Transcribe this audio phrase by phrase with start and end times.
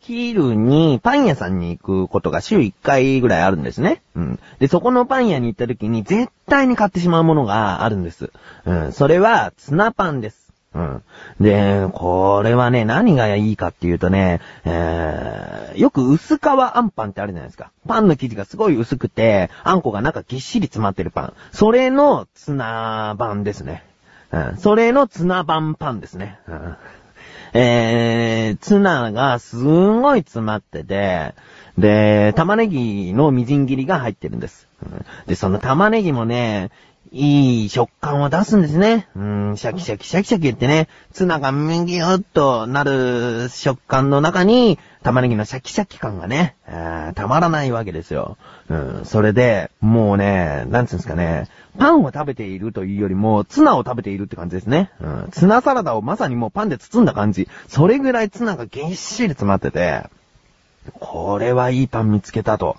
[0.00, 4.02] 昼にパン屋さんに行くことが週1回ぐらいあるんですね。
[4.14, 4.40] うん。
[4.58, 8.30] で、そこのパン屋に行った時に絶対に買ってしまうものがあるんです。
[8.64, 8.92] うん。
[8.92, 10.52] それは、ツナパンです。
[10.72, 11.02] うん。
[11.40, 17.72] で、これはね、何がいいかっていうとね、えー、よく薄皮あんパンってあるじゃないですか。
[17.88, 21.32] パンの生地がすごい薄くて、あんこが中ぎっしり詰まってるパン。
[21.52, 23.84] それのツナ版ですね。
[24.30, 24.56] うん。
[24.58, 26.38] それのツナ版パンですね。
[26.46, 26.76] うん。
[27.52, 31.34] えー、ツナがすんごい詰まってて、
[31.78, 34.68] で、玉ねぎのみじん切りが入ってるんです。
[35.26, 36.70] で、その玉ねぎもね、
[37.12, 39.08] いい食感を出すんですね。
[39.16, 46.54] うん、シャキシャキシャキシャキ言ってね、ツナがむぎゅっとなる食感の中に、玉ねぎのシャキシャキ感がね、
[47.16, 48.36] たまらないわけですよ。
[48.68, 54.90] うん、それで、もうね、なんつうんですかね、パンを食べているというよりも、ツナを食べているって感じですね。
[55.00, 57.48] うん、ツナサラダをまさにもうパンで包んだ感じ。
[57.66, 60.04] それぐらいツナがぎっしり詰まってて、
[61.00, 62.76] これはいいパン見つけたと。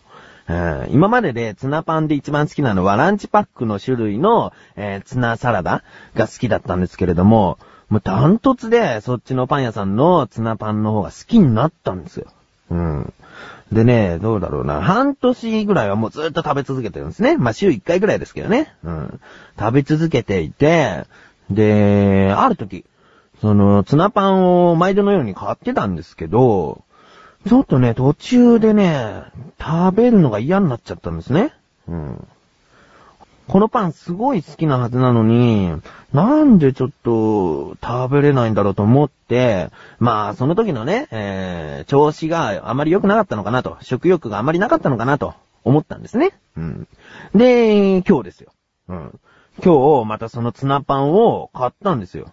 [0.89, 5.83] 今まででツナパンで一番好きなのはランチパックの種類の、えー、ツナサラダ
[6.15, 7.57] が好きだったんですけれども、
[7.89, 12.27] もうダントツでそっちのパン屋さんのツナパンの方が好きになったんですよ。
[12.69, 13.13] うん。
[13.71, 14.81] でね、どうだろうな。
[14.81, 17.37] 半年ぐらいはもうずっと食べ続けてるんですね。
[17.37, 18.73] まあ週1回ぐらいですけどね。
[18.83, 19.19] うん。
[19.57, 21.05] 食べ続けていて、
[21.49, 22.85] で、ある時、
[23.41, 26.83] その、ツナパンを毎度のように買ってたんですけど、
[27.47, 29.23] ちょっとね、途中でね、
[29.59, 31.53] 食べるのが嫌になっちゃったんですね。
[31.87, 32.27] うん。
[33.47, 35.73] このパンすごい好きなはずなのに、
[36.13, 45.33] なんでちょっと食べれないんだろうと思って、まあその時のね、えー、調子があまり良くなかったのかなと、食欲があまりなかったのかなと
[45.63, 46.31] 思ったんですね。
[46.55, 46.87] うん。
[47.35, 48.51] で、今日ですよ。
[48.87, 49.19] うん。
[49.63, 52.31] 今日またそのツナパンを買ったんですよ。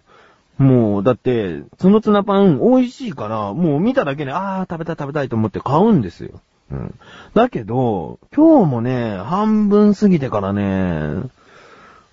[0.59, 6.41] もう、だって、そのツナパン美味しいから、もう見ただけで、ああ、食べたい食べたいと思って買うんですよ。
[6.69, 6.93] うん。
[7.33, 11.23] だけど、今日もね、半分過ぎてからね、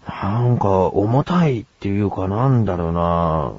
[0.07, 3.53] なんか、重たいっていうかなんだろうな、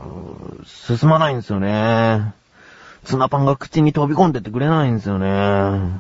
[0.66, 2.34] 進まないんですよね。
[3.04, 6.00] ツナパンが口に飛び込んでってくれないんですよね。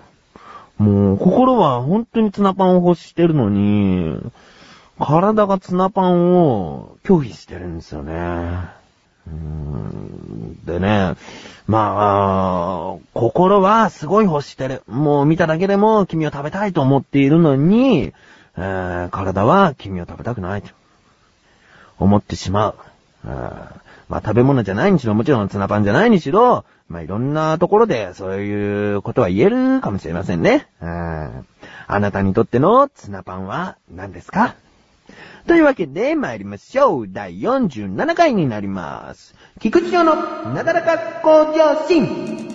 [0.78, 4.18] もう、心は本当にツナパンを欲してるのに、
[4.98, 8.76] 体がツナパンを拒否してるんですよね。
[10.65, 11.15] でね、
[11.67, 14.83] まあ、心はすごい欲してる。
[14.88, 18.13] もう見ただけでも君を食べたいと思っているのに、
[18.57, 20.69] えー、体は君を食べたくないと
[21.99, 22.75] 思ってしまう。
[24.09, 30.67] まあ食べ物じゃないにしろ、もちろんツナパンじゃないにしろ、まあいろんなところでそういうことは言えるかもしれませんね。
[30.79, 34.55] あなたにとってのツナパンは何ですか？
[35.47, 37.07] というわけで参りましょう。
[37.09, 39.34] 第47回になります。
[39.59, 40.16] 菊池町の
[40.53, 42.47] なだらか向上心。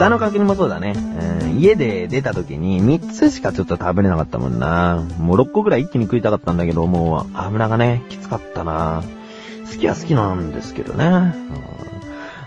[0.00, 0.94] 豚の角煮もそうだね。
[0.96, 5.06] うん、家で出た時に3つしかちょっと食べれなかったもんな。
[5.18, 9.04] もう6個ぐらい一気に食いたかったんだけど、もう油がね、きつかったな。
[9.70, 11.04] 好きは好きなんですけどね。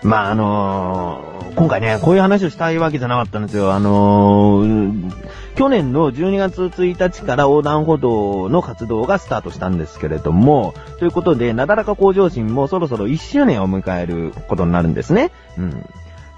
[0.02, 3.72] うん、まあ、あのー、今回ね、こういう話をしたいわけじゃなかったんですよ。
[3.72, 5.12] あのー、
[5.54, 15.30] 去年の12月1日から横断歩道の活動がスタートしたんですけれども、ということで、なだらか向上心もそろそろ1周年を迎えることになるんですね。
[15.56, 15.88] うん。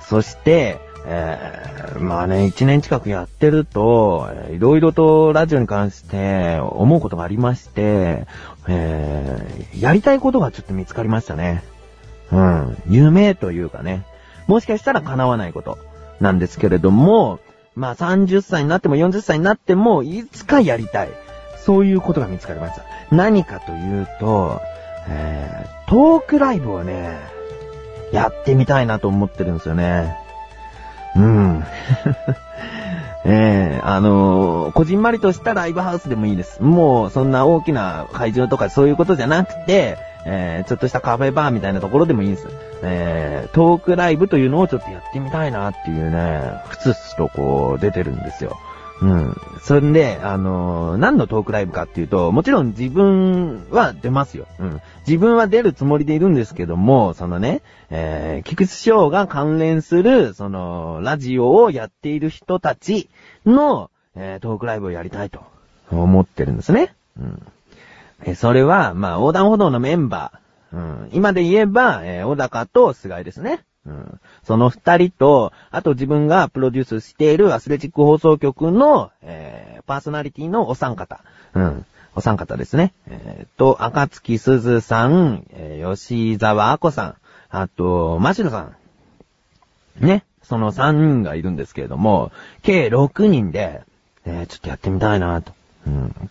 [0.00, 8.27] そして、えー、まあね、一年近くやってると、いろいろとラジオに関して思うことがありまして、
[8.67, 11.62] えー、やりたいことがちょっと見つかりましたね。
[12.33, 12.77] うん。
[12.89, 14.05] 夢というかね。
[14.49, 15.78] もしかしたら叶わないこと
[16.21, 17.38] なんですけれども、
[17.76, 21.08] まあ30歳になっても40歳になっても、いつかやりたい。
[21.56, 22.85] そういうことが見つかりました。
[23.11, 24.61] 何かというと、
[25.08, 27.19] えー、トークライブをね、
[28.12, 30.25] やってみたいなと思ってるんですよね。
[31.17, 31.65] うん。
[33.29, 36.63] ええー、あのー、こじんまりとしたライブハウスでもいいです。
[36.63, 42.47] もう、そんな大きな会場とかそういうことじゃなくて、えー、ちょっとしたカフェバーみたいなところでもいいです。
[42.83, 48.59] えー、トークライブというのをちょっとやってみたいなっていうね、ふつふつとこう、出てるんですよ。
[49.02, 49.37] うん。
[49.60, 54.46] そんで、あのー、何のトークライブかっていうと、もちろん自分は出ますよ。
[54.58, 54.81] うん。
[55.06, 63.10] 自分は出るつもりでいるんですけども、そのね、えー、菊池翔が関連する、その、ラジオをやっている人たち
[63.44, 65.40] の、えー、トークライブをやりたいと
[65.90, 66.94] 思ってるんですね。
[67.19, 67.43] うん。
[68.25, 70.76] えそれは、まあ、横断歩道のメンバー。
[70.76, 71.10] うん。
[71.12, 73.64] 今で言えば、えー、小高と菅井ですね。
[74.44, 81.21] その二人と、あと自分がプロデュースしているアスレチック放送局の、えー、パーソナリティのお三方。
[81.55, 81.87] うん。
[82.15, 82.94] お三方ですね。
[83.09, 87.15] えー、と、赤月すずさん、えー、吉沢あこさん、
[87.50, 88.77] あと、マシルさん。
[90.05, 90.25] ね。
[90.43, 92.31] その3人がいるんですけれども、
[92.62, 93.82] 計6人で、
[94.25, 95.53] えー、ちょっとやってみたいなと。
[95.87, 96.31] うん。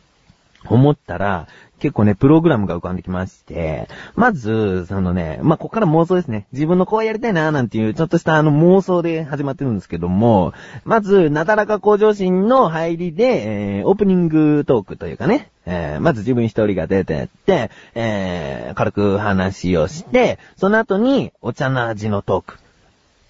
[0.73, 1.47] 思ったら、
[1.79, 6.47] 結構ね、プログラムが浮かんできまして、まず、そのね、まあ、ここから妄想ですね。
[6.53, 10.53] 自分のこうやりたいななんていう、ちょっとしたあの妄想で始まってるんですけども、
[10.85, 22.57] まず、なだらか向上心の入りで、えー、オープニングトークというかね、えー、まず自分一人が出てって、えー、軽く話をして、その後に、お茶の味のトーク。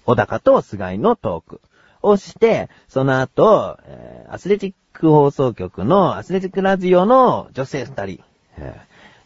[0.04, 1.60] 小高と菅井のトーク
[2.06, 8.20] をして、その後、えーアスレチック放送局のアスレチックラジオの女性二人、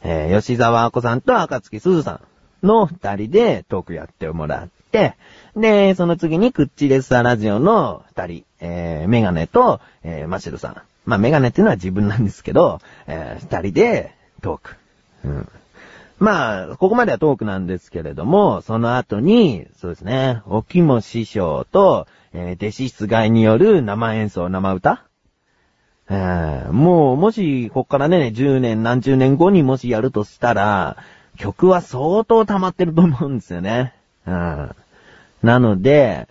[0.02, 2.20] えー吉沢あこさんと赤月すずさ
[2.62, 5.16] んの二人でトークやってもらって、
[5.56, 10.82] で、その次にクッチレッサーラジオの二人、えーメガネと、えーマシルさん。
[11.06, 14.76] まあ、メガネっていうのは自分なんですけど、えー二人でトーク。
[15.24, 15.48] うん
[16.20, 25.02] まあ、ここまではトークなんですけれども、その後に、そうですね、おきも師匠と、えー弟子室外による生演奏、生歌？
[26.10, 30.98] えもう、もし、こっからね、10年、何十年後にもしやるとしたら、
[31.38, 33.94] 曲は相当溜まってると思うんですよね。
[34.26, 34.70] うん。
[35.42, 36.28] なので、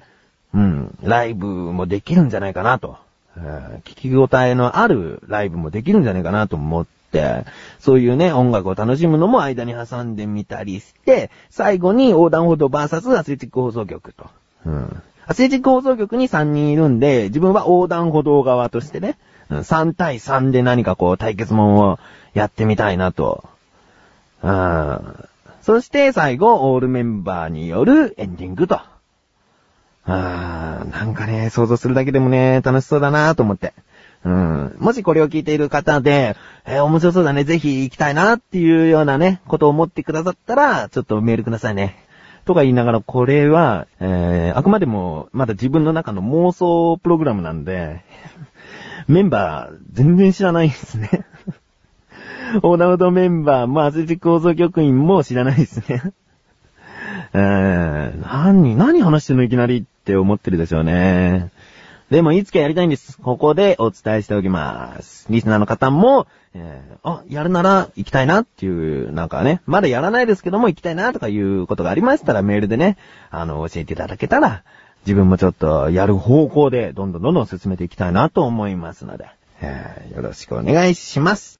[0.54, 2.98] うん、ライブもできるんじゃないかなと。
[3.36, 6.86] えー聞き応えのあるライブもできるんじゃないかなと思っ、
[7.80, 14.28] そういうね、音楽を楽しむのも間に挟んでみたりして、最後に横断歩道 VS アスレチック放送局と。
[14.66, 15.02] うん。
[15.26, 19.18] アスレチック放送局に3人いるんで、自分は横断歩道側としてね、
[19.50, 22.00] 3対3で何かこう対決門を
[22.34, 23.44] やってみたいなと。
[24.44, 25.26] うん。
[25.62, 28.80] そして最後、オールメンバーによるエンディングと。
[30.06, 33.74] あーなんかね、想像するだけでもね、楽しそうだなと思って。
[34.26, 34.76] うん。
[34.80, 36.36] もしこれを聞いている方で、
[36.66, 42.06] えー面白そうだね、ぜひ行きたいなっていうようなね、ことを思ってくださったら、ちょっとメールくださいね。
[42.46, 48.02] とか言いながら、これは、えー、あくまでも、まだ自分の中の妄想プログラムなんで、
[49.08, 51.10] メンバー、全然知らないですね。
[52.64, 56.02] オーダードメンバーもアスレチック放送局員も知らないですね。
[57.34, 61.52] えー、何、何話してんのいきなりって思ってるでしょうね。
[62.10, 63.20] でもいつかやりたいんです。
[63.22, 65.28] ここでお伝えしておきます。
[65.30, 66.26] リスナーの方も、
[66.56, 72.98] えーあ、やるなら行きたいなっていう、なんかね、まだやらないですけども行きたいなとかいうことがありましたらメールでね、
[73.30, 74.64] あの、教えていただけたら、
[75.06, 79.28] 自分もちょっとやる方向でどんどんどんどん進めていきたいなと思いますので、
[79.62, 81.59] えーよろしくお願いします。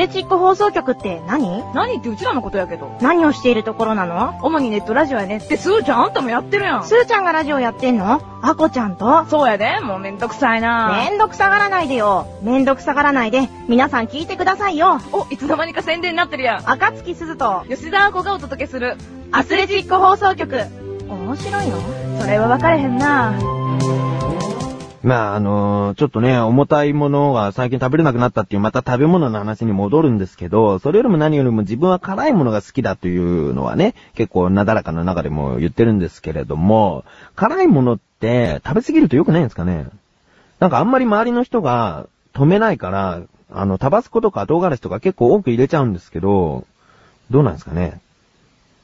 [0.00, 1.62] レチック放送局って何？
[1.74, 2.96] 何ってうちらのことやけど。
[3.02, 4.38] 何をしているところなの？
[4.42, 6.84] 主にネットラジオやねって、すーちゃんあんたもやってるやん。
[6.84, 8.22] スーちゃんがラジオやってんの？
[8.42, 9.26] アコちゃんと？
[9.26, 12.26] そうやで、もうめんどくさいなめんどくさがらないでよ。
[12.42, 15.00] めんどくさがらないで、皆さん聞いてくださいよ。
[15.12, 16.70] お、いつの間にか宣伝になってるやん。
[16.70, 18.96] 赤月すずと、吉田子がお届けする。
[19.32, 20.56] アスレチック放送局。
[21.10, 22.20] 面白いの？
[22.22, 23.59] それは分かれへんな
[25.02, 37.04] まあ、あのーちょっとね、重たいものが最近食べれなくなったっていう、また食べ物の話に戻るんですけど、それよりも何よりも自分は辛いものが好きだというのはね、結構なだらかの中でも言ってるんですけれども、
[37.34, 39.86] 辛いものって食べ過ぎると良くないんですかね？
[40.58, 46.66] なんかあんまり周りの人が止めないから、あの、タバスコとか唐辛子とか結構多く入れちゃうんですけど、
[47.30, 48.02] どうなんですかね？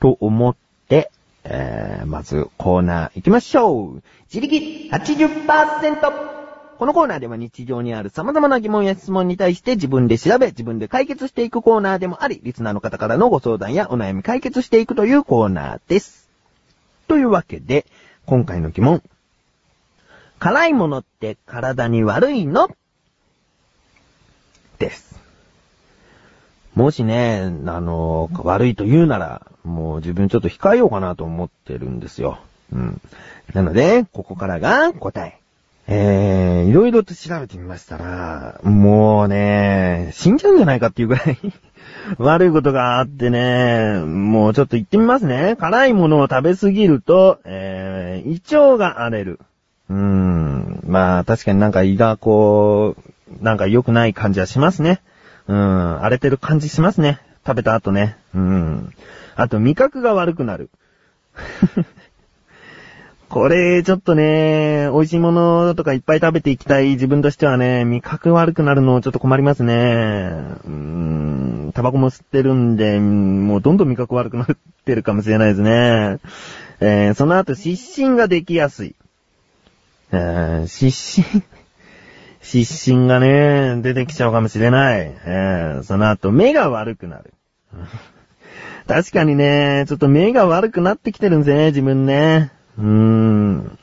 [0.00, 0.56] と思っ
[0.88, 1.10] て、
[1.48, 6.36] えー、まずコーナー行きましょう自力80%
[6.78, 16.28] このコーナーでは日常にある様々な疑問や質問に対して自分で調べ、自分で解決していくコーナーでもあり、リスナーの方からのご相談やお悩み解決していくというコーナーです。
[17.08, 17.86] というわけで、
[18.26, 19.02] 今回の疑問。
[20.38, 22.68] 辛いものって体に悪いの？
[24.78, 25.18] です。
[26.74, 32.38] もしね、あの、悪いと言うなら、もう自分ちょっと控えようかなと思ってるんですよ。
[32.72, 33.00] うん。
[33.52, 35.38] なので、ここからが答え。
[35.88, 41.38] えー、いろいろと調べてみましたら、もうね、死んじゃうんじゃないかっていうぐらい
[42.18, 45.56] 悪いことがあってね、もうちょっと言ってみますね。
[45.58, 49.40] 辛いものを食べ過ぎると、えー、胃腸が荒れる。
[49.88, 52.96] うーん、まあ確かになんか胃がこ
[53.40, 55.00] う、なんか良くない感じはしますね。
[55.48, 57.20] うん、荒れてる感じしますね。
[57.46, 58.16] 食べた後ね。
[58.34, 58.92] うん。
[59.36, 60.70] あと味覚が悪くなる。
[63.28, 69.74] これ、ちょっとね、美味しいものとかいっぱい食べていきたい自分としてはね、味覚悪くなるのちょっと困りますね。
[70.64, 74.46] うーん、タバコも吸ってるんで、もうどんどん味覚悪くなっ
[74.84, 76.18] てるかもしれないですね。
[76.80, 78.94] えー、その後、失神ができやすい。
[80.12, 81.42] えー、失神？
[82.40, 85.00] 失神がね、出てきちゃうかもしれない。
[85.00, 87.34] えー、その後、目が悪くなる。
[88.86, 92.52] 確かにね、ちょっと目が悪くなってきてるんですね、自分ね。
[92.78, 93.78] うーん。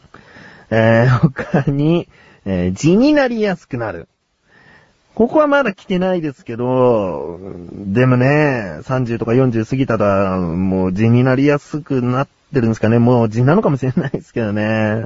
[0.70, 2.08] えー、他に、
[2.46, 4.08] えー、字になりやすくなる。
[5.16, 7.40] ここはまだ来てないですけど、
[7.72, 12.98] でもね、30とか40過ぎたら、もう字になりやすくなってるんですかね。
[12.98, 15.06] もう字なのかもしれないですけどね。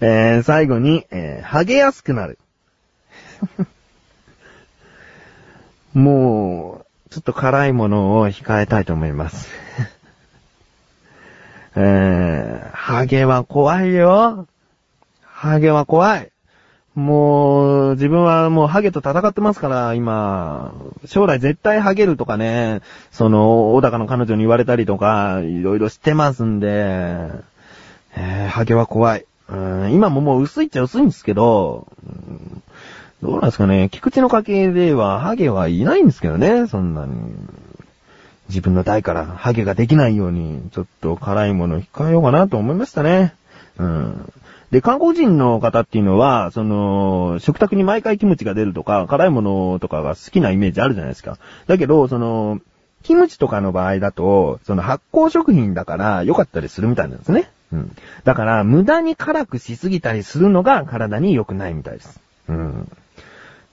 [0.00, 2.38] えー、最後に、えー、ハゲやすくなる。
[5.94, 6.83] もう、
[7.14, 9.48] ちょっと辛いものを控えたいと思います。
[11.76, 14.48] えー、ハゲは怖いよ。
[15.22, 16.32] ハゲは怖い。
[16.96, 20.74] もう、自分はもうハゲと戦ってますから、今。
[21.04, 22.80] 将来絶対ハゲるとかね、
[23.12, 26.66] その、小高の彼女に言われたりとか、いろいろしてますんで、
[28.16, 29.24] えー、ハゲは怖い。
[29.48, 31.86] うん今ももう薄いっちゃ薄いんですけど、
[33.24, 37.34] どうなんですかね、菊池の家系ではハゲはいないんですけどね、そんなに。
[38.50, 43.34] 自分の代からハゲができないように、ちょっと辛いものを控えようかなと思いましたね。
[43.78, 44.32] うん。
[44.70, 51.38] で、韓国人の方っていうのは、その、食卓に毎回キムチが出るとか、辛いものとかが好きなイメージあるじゃないですか。
[51.66, 52.60] だけど、その、
[53.04, 57.50] キムチとかの場合だと、その発酵食品だから良かったりするみたいなんですね。
[57.72, 57.96] うん。
[58.24, 62.20] だから、無駄に辛くしすぎたりするのが体に良くないみたいです。
[62.48, 62.88] うん。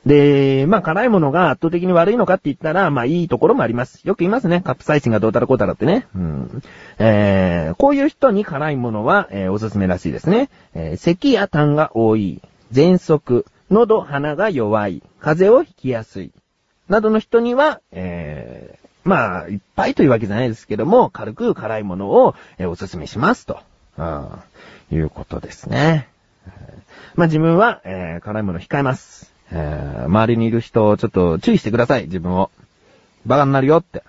[0.05, 4.01] で、まあ辛いものが圧倒的に悪いのかって言ったら、まあいいところもあります。
[4.07, 4.61] よく言いますね。
[4.61, 6.07] カプサイシンがどうたらこうたらってね。
[6.15, 6.63] うん。
[6.97, 10.49] えー、こういう人に辛いものは、えー、おすすめらしいですね。
[10.73, 12.41] えー、咳や痰が多い、
[12.73, 16.31] 喘息、喉、鼻が弱い、風邪をひきやすい、
[16.89, 23.59] などの人には、えー、まあ、いっぱいというわけじゃないですけども、軽く辛いものを、えー、おすすめしますと、
[23.97, 24.27] うん
[24.91, 26.07] いうことですね。
[27.15, 29.30] まあ自分は、えー、辛いもの控えます。
[29.51, 32.51] えー、周りにいる人を、ちょっと注意してください、自分を。
[33.25, 34.03] バカになるよって。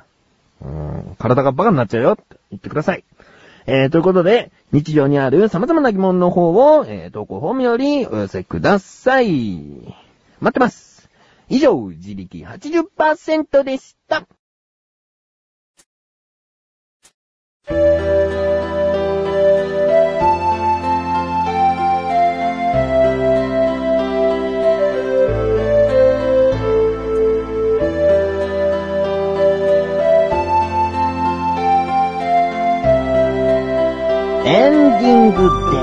[0.62, 3.04] うん、体がバカになっちゃうよって言ってください。
[3.66, 9.58] えー、ということで、日常にある様々な疑問の方を、えー、投稿フォームよりお寄せください。
[10.40, 11.08] 待ってます。
[11.48, 14.26] 以上、自力80%でした。
[35.02, 35.42] ディング
[35.72, 35.78] で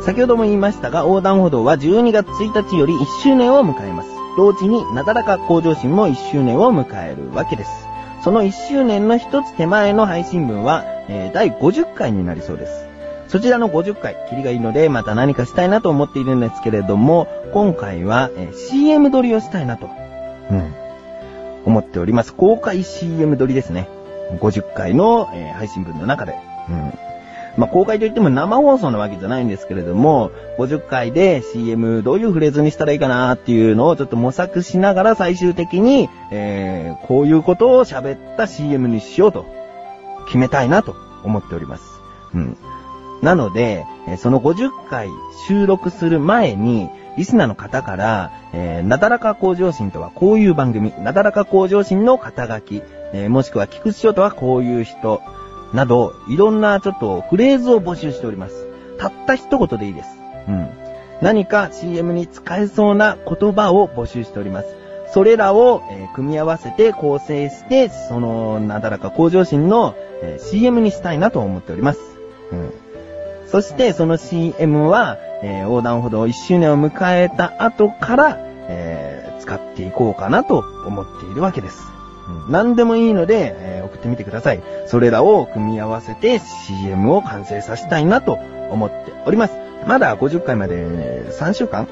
[0.00, 0.06] す。
[0.06, 4.08] 先ほども言いましたが、横断歩道は12月1日より1周年を迎えます。
[4.38, 7.70] 同時に、なだらか向上心も1周年を迎えるわけです。
[8.24, 12.86] その1周年の一つ手前の配信分は、えー、第50回になりそうです。
[13.28, 19.90] そちらの50回、キリがいいので、また何かしたいなと思っているんですけれども、今回は、えー、CM 撮りをしたいなと、
[20.50, 20.74] うん、
[21.66, 22.32] 思っております。
[22.32, 23.90] 公開 CM 撮りですね。
[24.40, 26.47] 50回の、えー、配信分の中で。
[27.56, 39.44] まあ、公開といっても生放送なわけじゃないんですけれども、50回で CM どういうフレーズにしたらいいかなっていうのをちょっと模索しながら最終的に、えー、こういうことを喋った CM にしようと
[40.26, 40.94] 決めたいなと
[41.24, 41.82] 思っております。
[42.32, 42.56] うん。
[43.22, 43.84] なので、
[44.18, 45.08] その50回
[45.48, 52.82] 収録する前に、リスナーの方から、えー、なだらか向上心とはこういう番組、なだらか向上心の肩書き、
[53.12, 55.20] えー、もしくは菊池翔とはこういう人、
[55.72, 58.66] など、いろんなちょっとフレーズを募集しております。
[58.98, 60.08] たった一言でいいです。
[60.48, 60.68] うん。
[61.20, 64.68] 何か CM に使えそうな言葉を募集しております。
[65.12, 72.00] それらを、えー、組み合わせて構成して、その、なだらか向上心の、えー、CM にしたいなと思っております。
[72.52, 72.72] うん。
[73.46, 81.97] そして、その CM は、えー、横断歩道1周年を迎えた後から、えー、使っていこうかなと思っているわけです。
[82.28, 84.62] うん、何でもいいので、えー、送ってみてください。
[84.86, 88.34] それらを組み合わせて CM を完成させたいなと
[88.70, 89.54] 思っております。
[89.86, 90.74] まだ50回まで
[91.30, 91.88] 3週間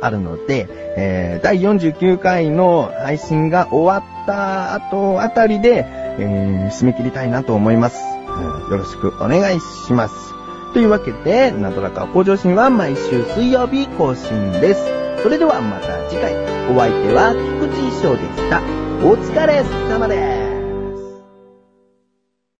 [0.00, 5.86] あるので、えー、第49回の配信が終わった後あたりで、
[6.18, 7.98] えー、締め切りたいなと思います、
[8.28, 8.70] うん。
[8.70, 10.14] よろしくお願いします。
[10.74, 14.84] というわけで、なんとなく向上心は毎週水曜日更新です。
[15.22, 16.34] それではまた次回、
[16.68, 18.81] お相手は菊池翔でした。
[19.04, 20.41] お疲れ様です。